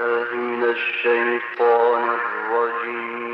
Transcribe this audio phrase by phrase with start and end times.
[0.00, 3.25] من الشيطان الرجيم.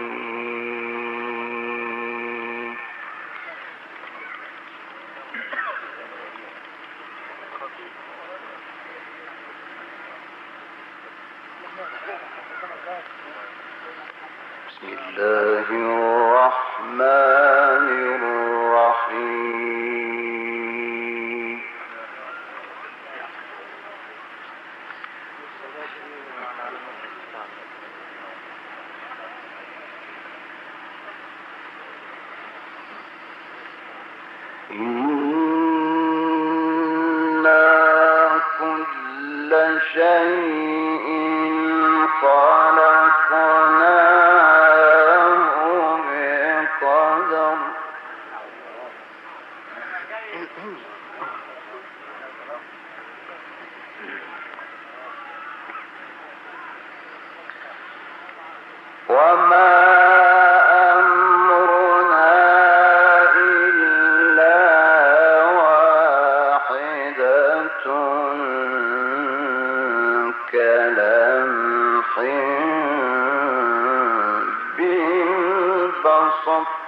[76.05, 76.82] بالبصر ولقد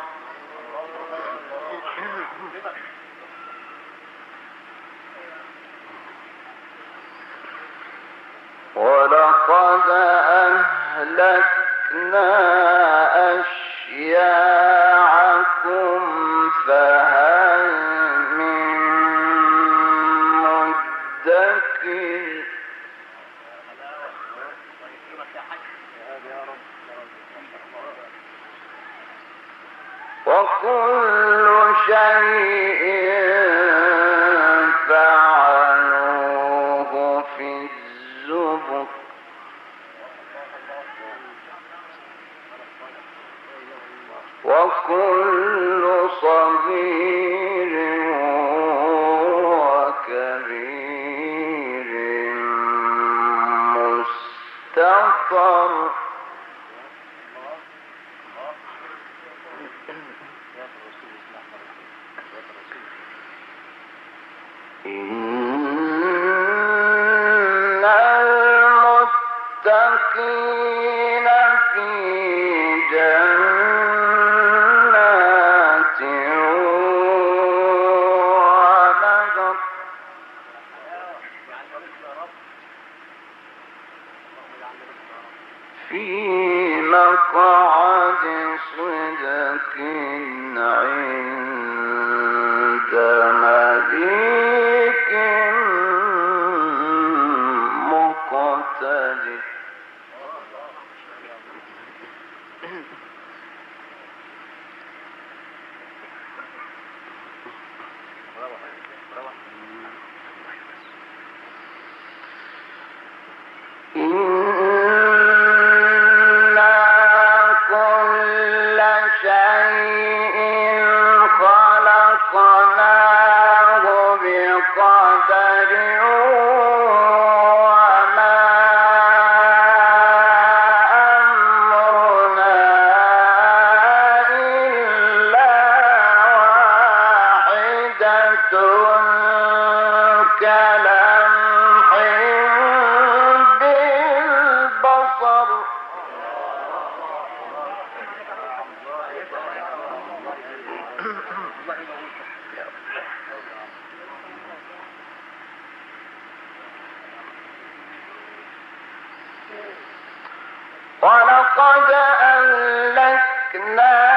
[161.57, 161.91] ولقد
[162.23, 164.14] أهلكنا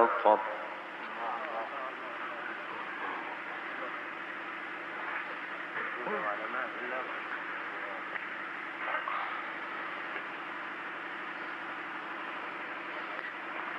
[0.00, 0.38] مستطر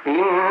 [0.07, 0.50] إن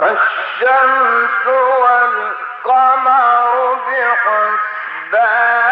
[0.00, 1.46] الشمس
[1.80, 5.67] والقمر بحسبان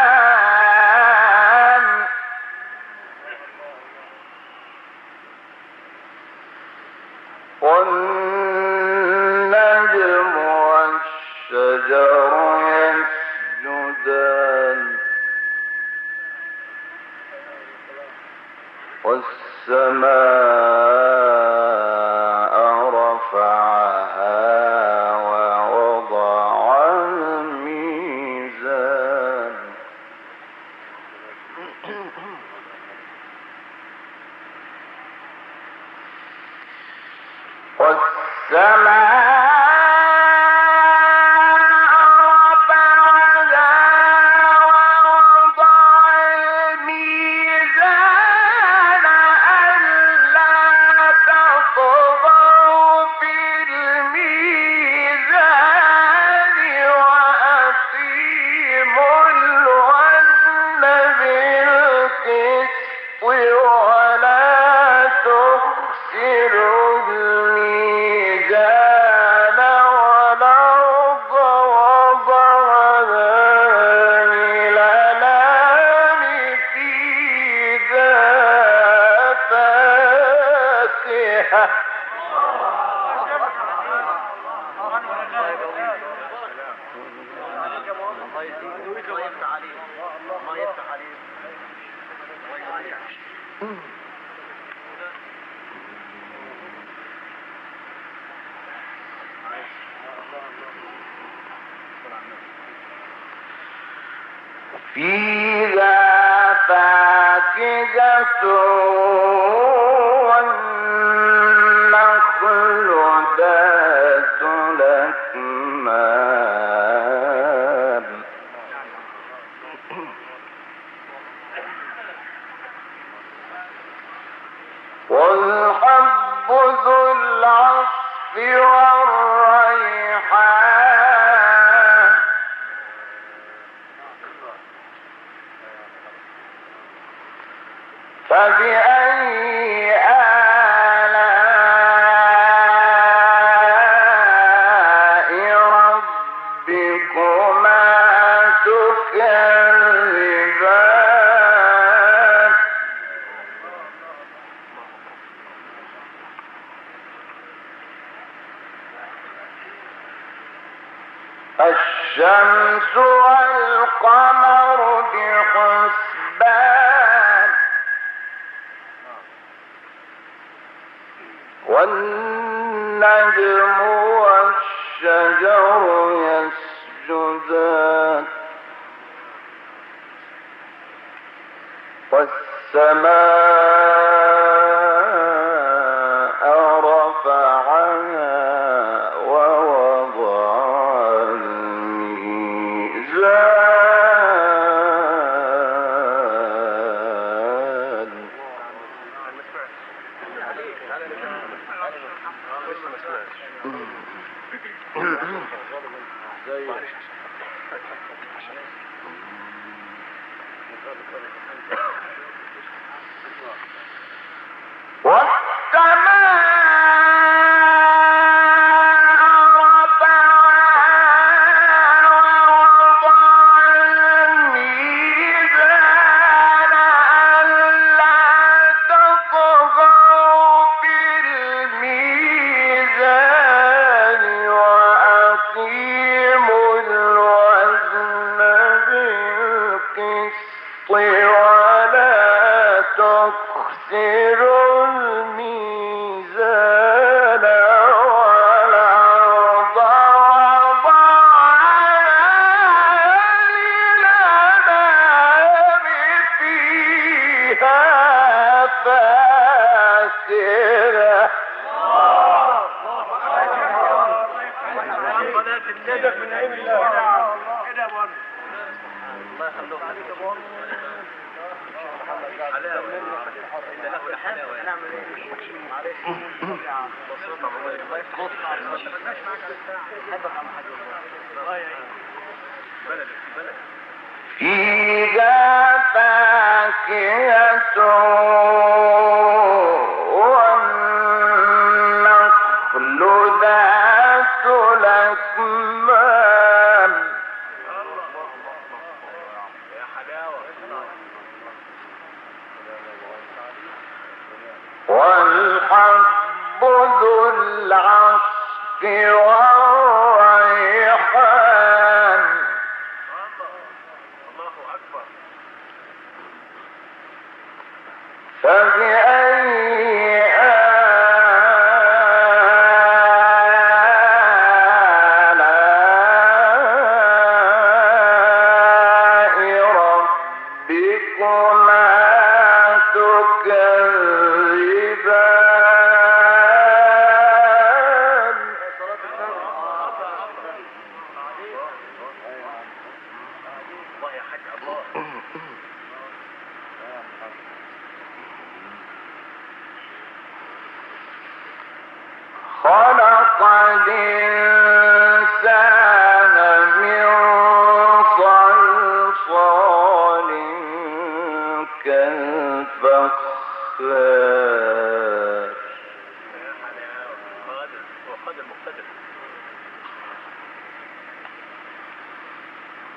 [138.29, 139.46] فبأي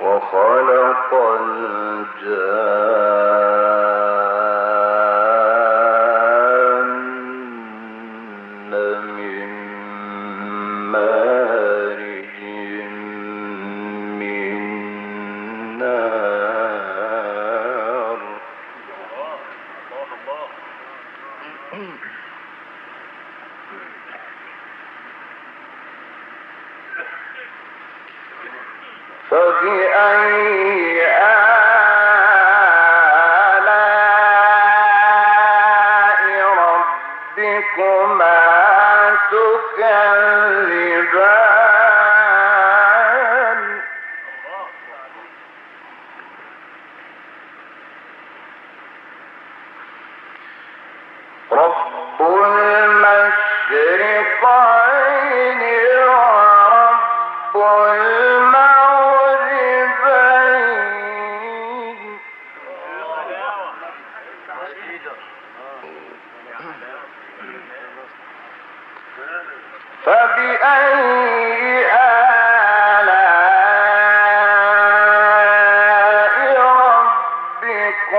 [0.02, 3.29] وخلق الجان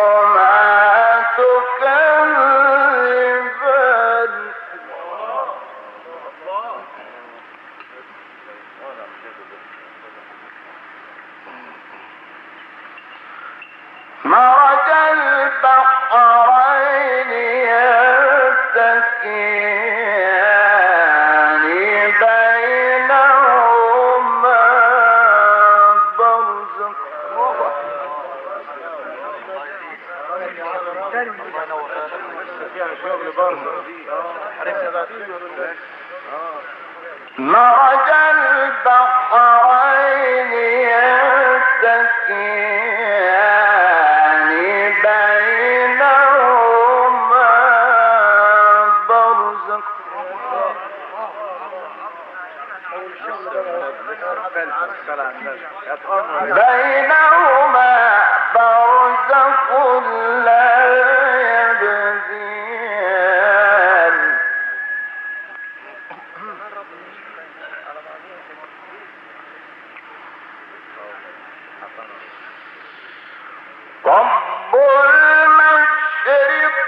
[0.00, 0.39] more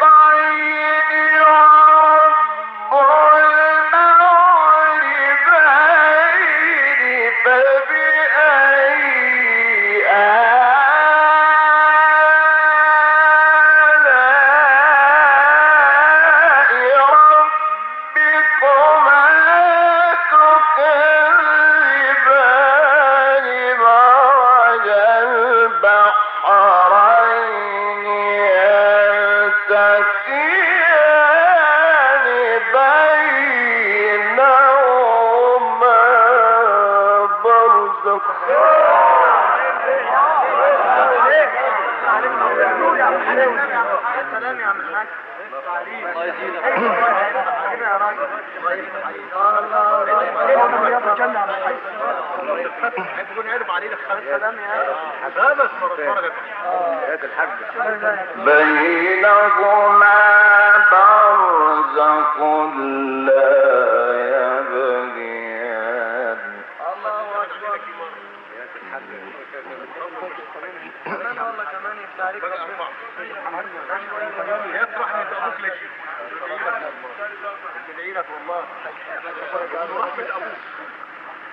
[0.02, 0.51] المشرقين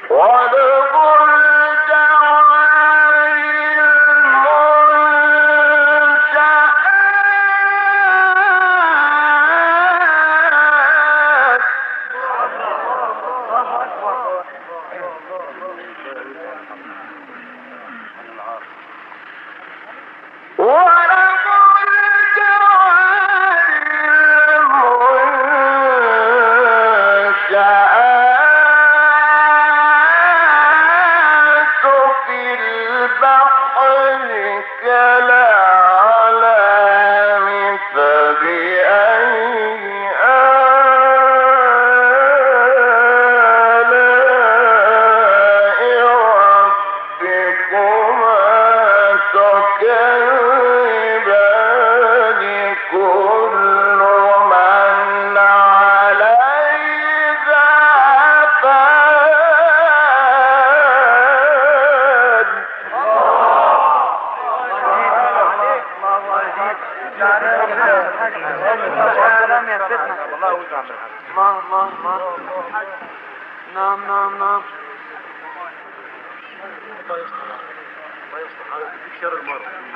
[0.05, 1.26] Father,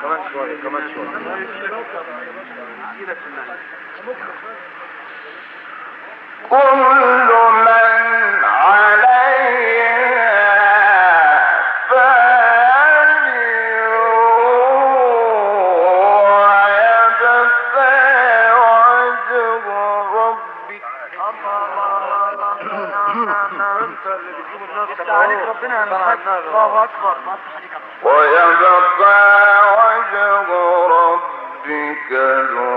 [0.02, 1.08] كمان شوية كمان شوية
[6.50, 7.32] كل
[7.64, 9.12] من عليه
[25.48, 25.84] ربنا
[26.38, 27.16] الله اكبر
[28.04, 29.20] ويبقى
[29.78, 30.48] وجه
[30.86, 32.10] ربك
[32.52, 32.71] ذو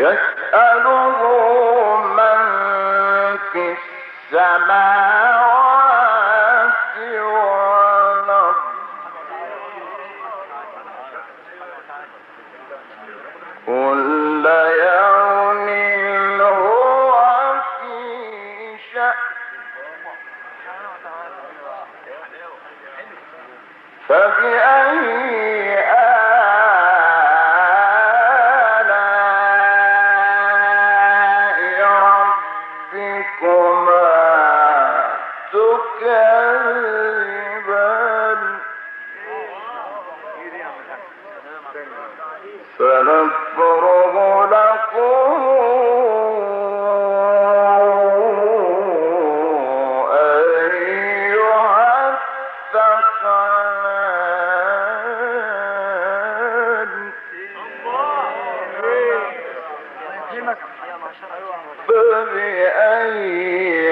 [0.00, 1.20] يسأله
[2.16, 3.76] من في
[4.32, 5.25] السماء
[61.88, 63.85] فبأي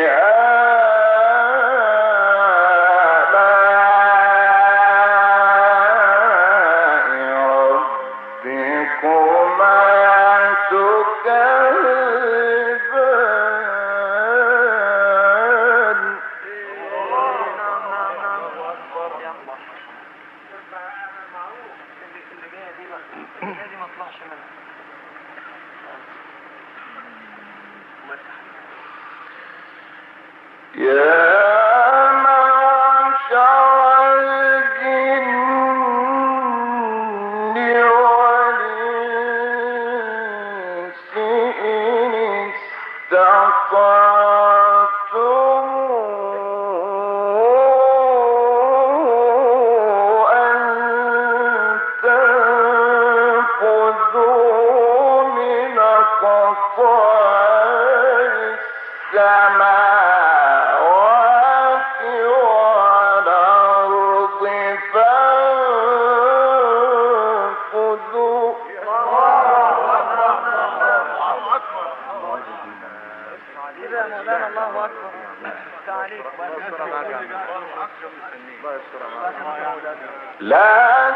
[80.40, 81.10] لا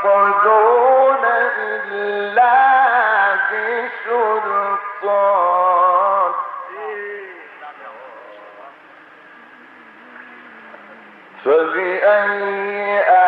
[0.00, 0.32] تنقذون
[1.58, 2.54] إلا
[3.34, 4.72] بسلطان.
[11.44, 13.21] فبأي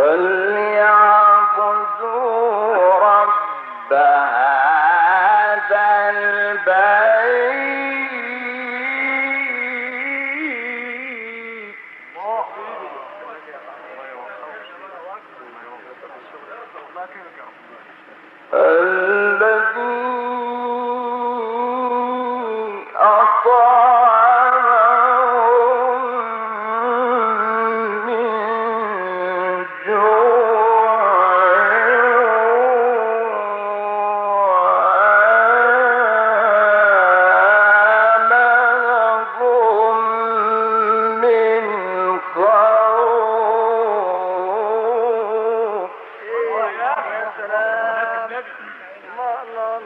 [0.00, 0.29] Further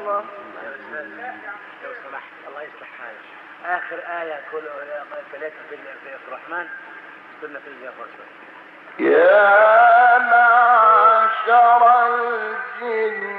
[0.00, 0.24] الله.
[1.84, 3.24] لو سمحت الله يصلح حالك
[3.64, 4.58] آخر آية كل
[6.18, 6.68] في الرحمن
[7.40, 8.06] كنا في الجفر
[8.98, 13.33] يا معشر الجن